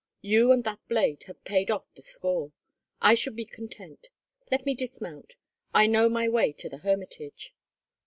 You 0.23 0.51
and 0.51 0.63
that 0.63 0.79
blade 0.89 1.25
have 1.27 1.43
paid 1.43 1.69
off 1.69 1.83
the 1.93 2.01
score. 2.01 2.53
I 3.03 3.13
should 3.13 3.35
be 3.35 3.45
content. 3.45 4.09
Let 4.51 4.65
me 4.65 4.73
dismount. 4.73 5.35
I 5.75 5.85
know 5.85 6.09
my 6.09 6.27
way 6.27 6.53
to 6.53 6.67
the 6.69 6.79
hermitage." 6.79 7.53